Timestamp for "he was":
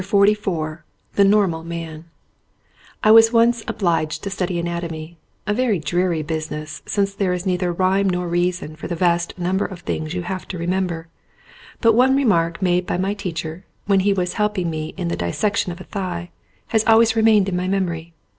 13.99-14.33